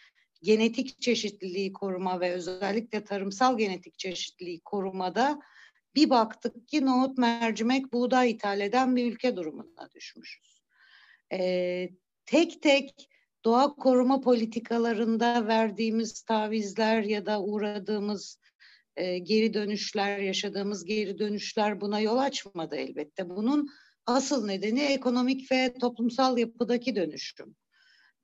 [0.42, 5.40] genetik çeşitliliği koruma ve özellikle tarımsal genetik çeşitliliği korumada
[5.98, 10.60] bir baktık ki nohut, mercimek, buğday ithal eden bir ülke durumuna düşmüşüz.
[11.32, 11.88] E,
[12.26, 13.08] tek tek
[13.44, 18.38] doğa koruma politikalarında verdiğimiz tavizler ya da uğradığımız
[18.96, 23.28] e, geri dönüşler, yaşadığımız geri dönüşler buna yol açmadı elbette.
[23.28, 23.68] Bunun
[24.06, 27.56] asıl nedeni ekonomik ve toplumsal yapıdaki dönüşüm.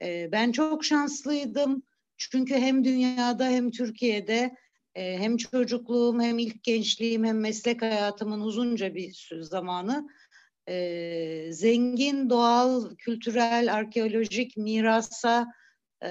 [0.03, 1.83] E, ben çok şanslıydım
[2.17, 4.57] çünkü hem dünyada hem Türkiye'de
[4.95, 10.09] e, hem çocukluğum hem ilk gençliğim hem meslek hayatımın uzunca bir zamanı
[10.69, 15.47] e, zengin doğal, kültürel, arkeolojik mirasa
[16.05, 16.09] e,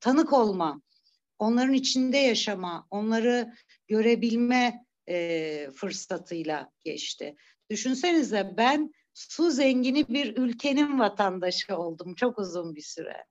[0.00, 0.82] tanık olma,
[1.38, 3.52] onların içinde yaşama, onları
[3.88, 7.36] görebilme e, fırsatıyla geçti.
[7.70, 13.24] Düşünsenize ben su zengini bir ülkenin vatandaşı oldum çok uzun bir süre.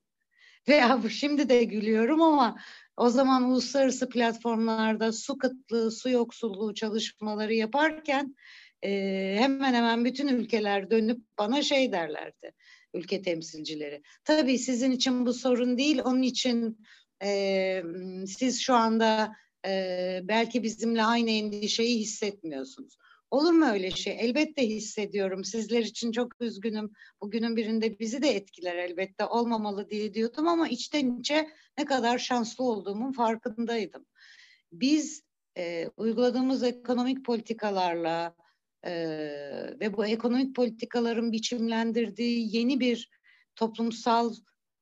[0.68, 2.60] Ve şimdi de gülüyorum ama
[2.98, 8.36] o zaman uluslararası platformlarda su kıtlığı, su yoksulluğu çalışmaları yaparken
[8.84, 8.90] e,
[9.40, 12.54] hemen hemen bütün ülkeler dönüp bana şey derlerdi
[12.94, 14.02] ülke temsilcileri.
[14.24, 16.78] Tabii sizin için bu sorun değil, onun için
[17.24, 17.84] e,
[18.28, 22.98] siz şu anda e, belki bizimle aynı endişeyi hissetmiyorsunuz.
[23.32, 24.18] Olur mu öyle şey?
[24.20, 25.44] Elbette hissediyorum.
[25.44, 26.92] Sizler için çok üzgünüm.
[27.22, 29.26] Bugünün birinde bizi de etkiler elbette.
[29.26, 34.06] Olmamalı diye diyordum ama içten içe ne kadar şanslı olduğumun farkındaydım.
[34.72, 35.24] Biz
[35.58, 38.36] e, uyguladığımız ekonomik politikalarla
[38.86, 38.94] e,
[39.80, 43.10] ve bu ekonomik politikaların biçimlendirdiği yeni bir
[43.56, 44.34] toplumsal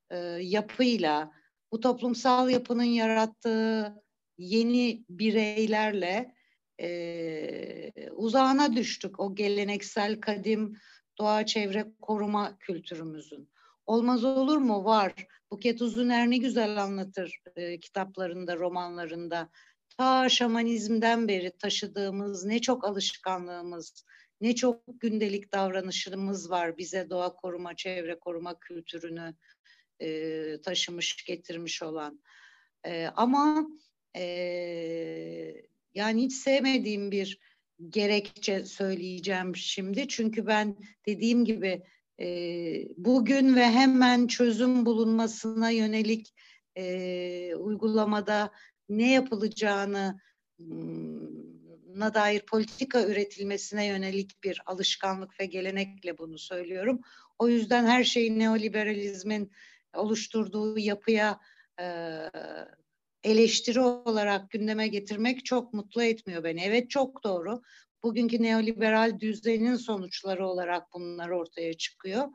[0.09, 1.31] e, yapıyla,
[1.71, 3.95] bu toplumsal yapının yarattığı
[4.37, 6.38] yeni bireylerle
[6.81, 10.77] e, uzağına düştük o geleneksel kadim
[11.17, 13.49] doğa çevre koruma kültürümüzün.
[13.85, 14.85] Olmaz olur mu?
[14.85, 15.13] Var.
[15.51, 19.49] Buket Uzuner ne güzel anlatır e, kitaplarında, romanlarında.
[19.97, 24.05] Ta şamanizmden beri taşıdığımız ne çok alışkanlığımız,
[24.41, 29.33] ne çok gündelik davranışımız var bize doğa koruma, çevre koruma kültürünü
[29.99, 32.21] e, taşımış, getirmiş olan.
[32.85, 33.67] E, ama
[34.15, 35.53] e,
[35.93, 37.39] yani hiç sevmediğim bir
[37.89, 40.07] gerekçe söyleyeceğim şimdi.
[40.07, 41.83] Çünkü ben dediğim gibi
[42.19, 42.27] e,
[42.97, 46.33] bugün ve hemen çözüm bulunmasına yönelik
[46.77, 48.51] e, uygulamada
[48.89, 50.19] ne yapılacağını
[51.95, 57.01] na dair politika üretilmesine yönelik bir alışkanlık ve gelenekle bunu söylüyorum.
[57.39, 59.51] O yüzden her şeyi neoliberalizmin
[59.93, 61.39] oluşturduğu yapıya
[61.79, 61.85] e,
[63.23, 66.61] eleştiri olarak gündeme getirmek çok mutlu etmiyor beni.
[66.61, 67.61] Evet çok doğru.
[68.03, 72.27] Bugünkü neoliberal düzenin sonuçları olarak bunlar ortaya çıkıyor.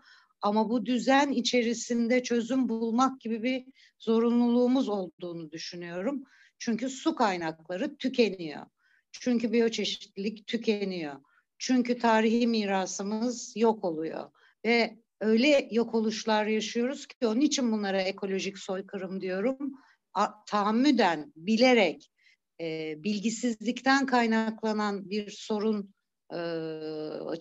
[0.42, 3.64] Ama bu düzen içerisinde çözüm bulmak gibi bir
[3.98, 6.24] zorunluluğumuz olduğunu düşünüyorum.
[6.58, 8.66] Çünkü su kaynakları tükeniyor.
[9.12, 11.14] Çünkü biyoçeşitlilik tükeniyor.
[11.58, 14.30] Çünkü tarihi mirasımız yok oluyor.
[14.64, 19.58] Ve öyle yok oluşlar yaşıyoruz ki onun için bunlara ekolojik soykırım diyorum.
[20.46, 22.10] Tahammüden, bilerek,
[22.60, 25.94] e, bilgisizlikten kaynaklanan bir sorun
[26.34, 26.38] e,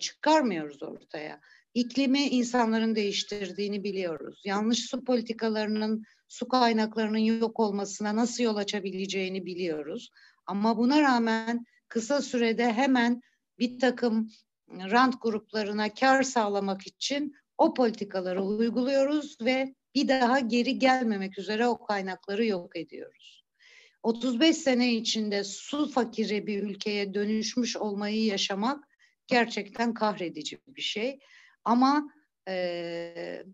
[0.00, 1.40] çıkarmıyoruz ortaya.
[1.74, 4.42] İklimi insanların değiştirdiğini biliyoruz.
[4.44, 10.10] Yanlış su politikalarının su kaynaklarının yok olmasına nasıl yol açabileceğini biliyoruz.
[10.46, 13.20] Ama buna rağmen kısa sürede hemen
[13.58, 14.30] bir takım
[14.68, 21.84] rant gruplarına kar sağlamak için o politikaları uyguluyoruz ve bir daha geri gelmemek üzere o
[21.84, 23.44] kaynakları yok ediyoruz.
[24.02, 28.88] 35 sene içinde su fakiri bir ülkeye dönüşmüş olmayı yaşamak
[29.26, 31.18] gerçekten kahredici bir şey.
[31.64, 32.10] Ama
[32.48, 33.44] e,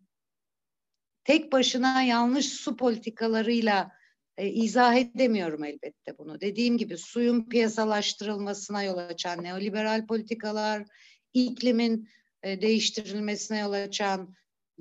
[1.24, 3.92] tek başına yanlış su politikalarıyla
[4.36, 6.40] e, izah edemiyorum elbette bunu.
[6.40, 10.84] Dediğim gibi suyun piyasalaştırılmasına yol açan neoliberal politikalar,
[11.34, 12.08] iklimin
[12.42, 14.34] e, değiştirilmesine yol açan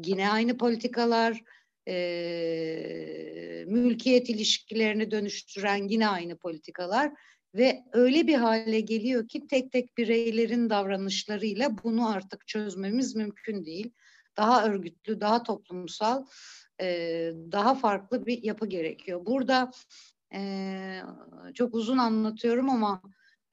[0.05, 1.43] yine aynı politikalar,
[1.88, 7.12] e, mülkiyet ilişkilerini dönüştüren yine aynı politikalar
[7.55, 13.91] ve öyle bir hale geliyor ki tek tek bireylerin davranışlarıyla bunu artık çözmemiz mümkün değil.
[14.38, 16.25] Daha örgütlü, daha toplumsal,
[16.81, 16.85] e,
[17.51, 19.25] daha farklı bir yapı gerekiyor.
[19.25, 19.71] Burada
[20.33, 21.01] e,
[21.53, 23.01] çok uzun anlatıyorum ama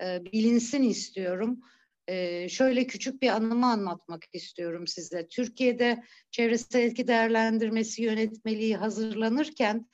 [0.03, 1.61] e, bilinsin istiyorum.
[2.09, 5.29] E, şöyle küçük bir anımı anlatmak istiyorum size.
[5.29, 9.87] Türkiye'de çevresel etki değerlendirmesi yönetmeliği hazırlanırken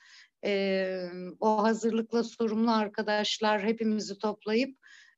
[0.45, 1.05] e,
[1.39, 4.77] o hazırlıkla sorumlu arkadaşlar hepimizi toplayıp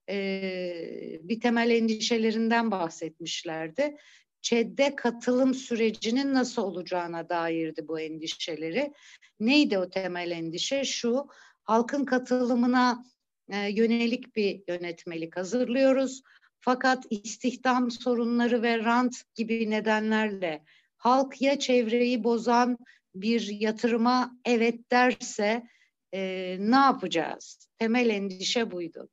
[0.10, 3.98] e, bir temel endişelerinden bahsetmişlerdi.
[4.42, 8.94] ÇED'de katılım sürecinin nasıl olacağına dairdi bu endişeleri.
[9.40, 10.86] Neydi o temel endişe?
[10.86, 11.28] Şu,
[11.64, 13.06] halkın katılımına
[13.50, 16.22] e, yönelik bir yönetmelik hazırlıyoruz.
[16.66, 20.64] Fakat istihdam sorunları ve rant gibi nedenlerle
[20.98, 22.78] halk ya çevreyi bozan
[23.16, 25.68] bir yatırıma evet derse
[26.14, 27.70] e, ne yapacağız?
[27.78, 29.10] Temel endişe buydu.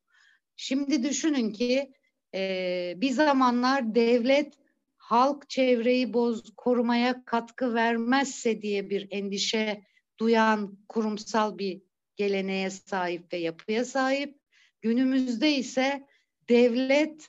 [0.56, 1.92] Şimdi düşünün ki
[2.34, 4.54] e, bir zamanlar devlet
[4.96, 9.82] halk çevreyi boz korumaya katkı vermezse diye bir endişe
[10.18, 11.82] duyan kurumsal bir
[12.16, 14.38] geleneğe sahip ve yapıya sahip.
[14.80, 16.06] Günümüzde ise
[16.48, 17.28] devlet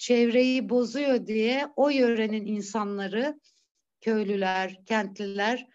[0.00, 3.40] çevreyi bozuyor diye o yörenin insanları,
[4.00, 5.66] köylüler, kentliler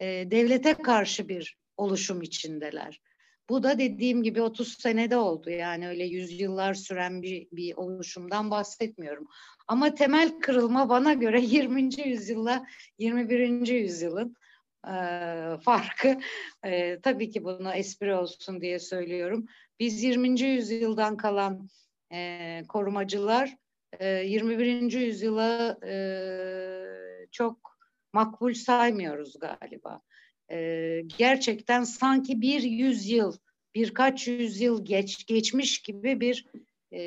[0.00, 3.00] e, devlete karşı bir oluşum içindeler.
[3.48, 5.50] Bu da dediğim gibi 30 senede oldu.
[5.50, 9.26] Yani öyle yüzyıllar süren bir, bir oluşumdan bahsetmiyorum.
[9.68, 12.08] Ama temel kırılma bana göre 20.
[12.08, 12.66] yüzyılla
[12.98, 13.68] 21.
[13.68, 14.36] yüzyılın
[14.86, 14.96] e,
[15.62, 16.20] farkı.
[16.64, 19.46] E, tabii ki bunu espri olsun diye söylüyorum.
[19.80, 20.40] Biz 20.
[20.40, 21.68] yüzyıldan kalan
[22.12, 23.63] e, korumacılar
[24.00, 24.92] e, 21.
[24.92, 25.96] yüzyıla e,
[27.30, 27.78] çok
[28.12, 30.00] makbul saymıyoruz galiba.
[30.50, 33.32] E, gerçekten sanki bir yüzyıl,
[33.74, 36.46] birkaç yüzyıl geç geçmiş gibi bir
[36.92, 36.98] e,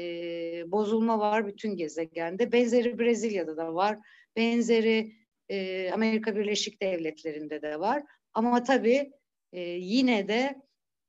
[0.72, 2.52] bozulma var bütün gezegende.
[2.52, 3.98] Benzeri Brezilya'da da var,
[4.36, 5.16] benzeri
[5.50, 8.04] e, Amerika Birleşik Devletleri'nde de var.
[8.34, 9.12] Ama tabii
[9.54, 10.62] e, yine de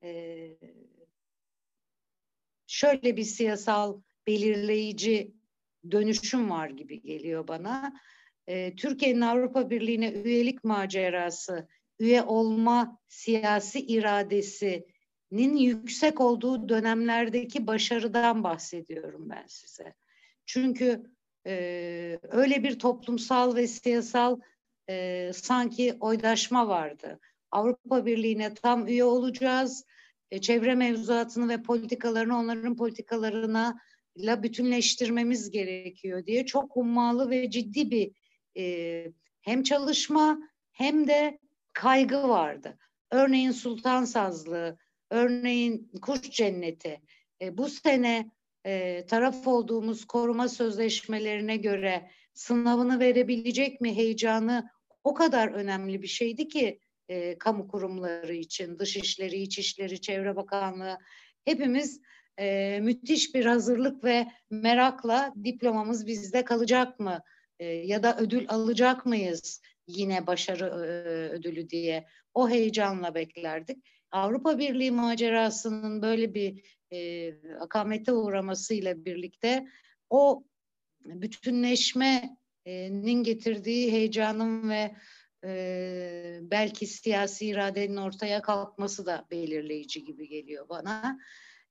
[0.02, 0.50] e,
[2.66, 5.37] şöyle bir siyasal belirleyici
[5.90, 7.92] dönüşüm var gibi geliyor bana.
[8.46, 11.68] E, Türkiye'nin Avrupa Birliği'ne üyelik macerası,
[11.98, 19.94] üye olma siyasi iradesinin yüksek olduğu dönemlerdeki başarıdan bahsediyorum ben size.
[20.46, 21.02] Çünkü
[21.46, 24.40] e, öyle bir toplumsal ve siyasal
[24.88, 27.20] e, sanki oydaşma vardı.
[27.50, 29.84] Avrupa Birliği'ne tam üye olacağız.
[30.30, 33.78] E, çevre mevzuatını ve politikalarını onların politikalarına
[34.18, 38.12] la bütünleştirmemiz gerekiyor diye çok hummalı ve ciddi bir
[38.56, 40.38] e, hem çalışma
[40.72, 41.38] hem de
[41.72, 42.78] kaygı vardı.
[43.10, 44.78] Örneğin Sultan Sazlığı,
[45.10, 47.00] örneğin Kuş Cenneti.
[47.42, 48.30] E, bu sene
[48.66, 54.70] e, taraf olduğumuz koruma sözleşmelerine göre sınavını verebilecek mi heyecanı
[55.04, 60.98] o kadar önemli bir şeydi ki e, kamu kurumları için, dışişleri, içişleri, çevre bakanlığı
[61.44, 62.00] hepimiz
[62.38, 67.22] e, müthiş bir hazırlık ve merakla diplomamız bizde kalacak mı?
[67.58, 70.68] E, ya da ödül alacak mıyız yine başarı e,
[71.28, 73.78] ödülü diye o heyecanla beklerdik.
[74.10, 79.66] Avrupa Birliği macerasının böyle bir e, akamete uğramasıyla birlikte
[80.10, 80.44] o
[81.04, 84.94] bütünleşmenin getirdiği heyecanın ve
[85.44, 91.18] e, belki siyasi iradenin ortaya kalkması da belirleyici gibi geliyor bana.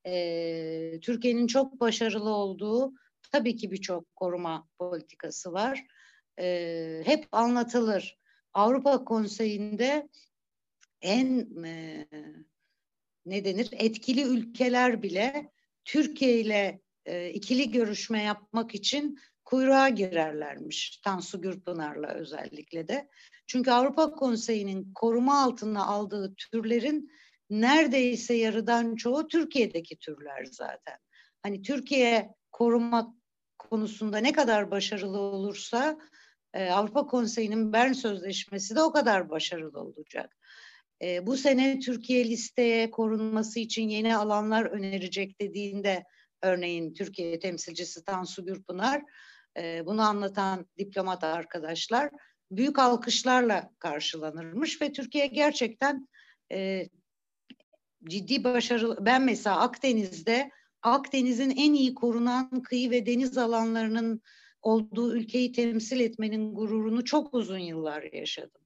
[0.05, 2.93] E, Türkiye'nin çok başarılı olduğu
[3.31, 5.85] tabii ki birçok koruma politikası var.
[6.39, 8.17] E, hep anlatılır.
[8.53, 10.09] Avrupa Konseyi'nde
[11.01, 12.07] en e,
[13.25, 15.51] ne denir etkili ülkeler bile
[15.85, 23.09] Türkiye ile e, ikili görüşme yapmak için kuyruğa girerlermiş Tansu Gürpınar'la özellikle de.
[23.47, 27.11] Çünkü Avrupa Konseyi'nin koruma altına aldığı türlerin
[27.49, 30.97] neredeyse yarıdan çoğu Türkiye'deki türler zaten.
[31.43, 33.15] Hani Türkiye koruma
[33.57, 35.97] konusunda ne kadar başarılı olursa
[36.53, 40.37] e, Avrupa Konseyi'nin Bern Sözleşmesi de o kadar başarılı olacak.
[41.01, 46.03] E, bu sene Türkiye listeye korunması için yeni alanlar önerecek dediğinde
[46.41, 49.03] örneğin Türkiye temsilcisi Tansu Gürpınar
[49.57, 52.09] e, bunu anlatan diplomat arkadaşlar
[52.51, 56.07] büyük alkışlarla karşılanırmış ve Türkiye gerçekten
[56.51, 56.89] e,
[58.09, 58.97] ciddi başarılı.
[59.05, 60.51] Ben mesela Akdeniz'de
[60.81, 64.21] Akdeniz'in en iyi korunan kıyı ve deniz alanlarının
[64.61, 68.61] olduğu ülkeyi temsil etmenin gururunu çok uzun yıllar yaşadım.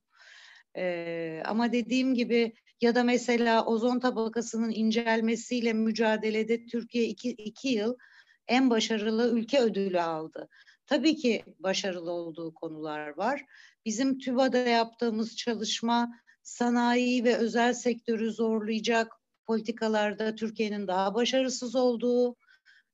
[0.77, 7.95] Ee, ama dediğim gibi ya da mesela ozon tabakasının incelmesiyle mücadelede Türkiye iki, iki yıl
[8.47, 10.49] en başarılı ülke ödülü aldı.
[10.85, 13.45] Tabii ki başarılı olduğu konular var.
[13.85, 16.11] Bizim TÜBA'da yaptığımız çalışma
[16.43, 22.35] sanayi ve özel sektörü zorlayacak politikalarda Türkiye'nin daha başarısız olduğu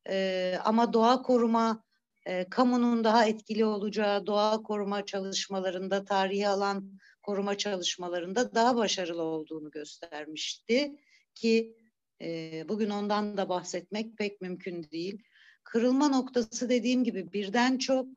[0.10, 1.84] e, ama doğa koruma
[2.26, 6.92] e, kamunun daha etkili olacağı doğa koruma çalışmalarında tarihi alan
[7.24, 10.96] koruma çalışmalarında daha başarılı olduğunu göstermişti
[11.36, 11.78] ki
[12.22, 15.24] e, bugün ondan da bahsetmek pek mümkün değil.
[15.64, 18.08] Kırılma noktası dediğim gibi birden çok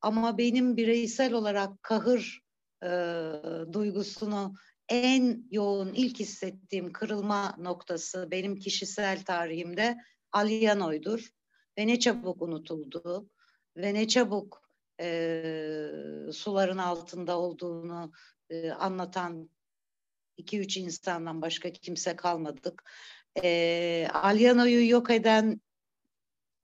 [0.00, 2.40] ama benim bireysel olarak kahır
[2.82, 2.90] e,
[3.72, 4.54] duygusunu
[4.88, 9.98] en yoğun ilk hissettiğim kırılma noktası benim kişisel tarihimde
[10.32, 11.28] Alyanoy'dur.
[11.78, 13.30] Ve ne çabuk unutuldu
[13.76, 14.62] ve ne çabuk
[15.00, 15.42] e,
[16.32, 18.12] suların altında olduğunu
[18.50, 19.50] e, anlatan
[20.36, 22.90] iki üç insandan başka kimse kalmadık.
[23.42, 25.60] E, Alyano'yu yok eden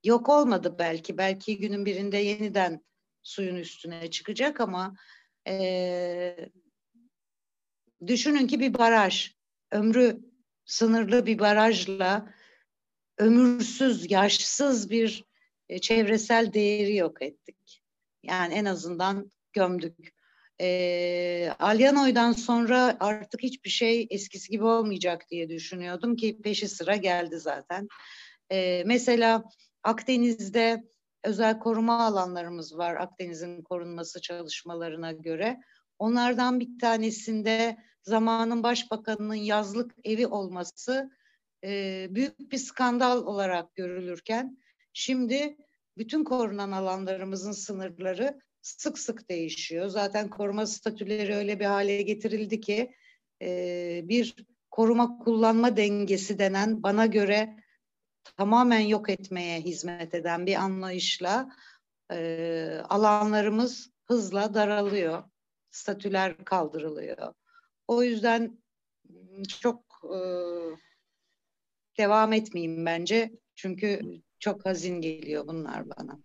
[0.04, 1.18] yok olmadı belki.
[1.18, 2.84] Belki günün birinde yeniden
[3.22, 4.96] suyun üstüne çıkacak ama
[5.48, 6.50] e,
[8.06, 9.30] düşünün ki bir baraj,
[9.70, 10.20] ömrü
[10.64, 12.34] sınırlı bir barajla
[13.18, 15.24] ömürsüz, yaşsız bir
[15.68, 17.82] e, çevresel değeri yok ettik.
[18.22, 20.14] Yani en azından gömdük.
[20.60, 27.38] E, Alyanoy'dan sonra artık hiçbir şey eskisi gibi olmayacak diye düşünüyordum ki peşi sıra geldi
[27.38, 27.88] zaten.
[28.52, 29.44] E, mesela
[29.82, 30.84] Akdeniz'de
[31.24, 35.60] özel koruma alanlarımız var Akdeniz'in korunması çalışmalarına göre.
[35.98, 41.10] Onlardan bir tanesinde zamanın başbakanının yazlık evi olması
[41.64, 44.58] e, büyük bir skandal olarak görülürken
[44.92, 45.56] şimdi
[45.98, 49.88] bütün korunan alanlarımızın sınırları sık sık değişiyor.
[49.88, 52.94] Zaten koruma statüleri öyle bir hale getirildi ki
[53.42, 54.34] e, bir
[54.70, 57.56] koruma kullanma dengesi denen bana göre
[58.36, 61.50] tamamen yok etmeye hizmet eden bir anlayışla
[62.12, 65.22] e, alanlarımız hızla daralıyor.
[65.74, 67.34] Statüler kaldırılıyor.
[67.88, 68.58] O yüzden
[69.60, 70.18] çok e,
[71.98, 73.32] devam etmeyeyim bence.
[73.54, 74.00] Çünkü
[74.38, 76.18] çok hazin geliyor bunlar bana.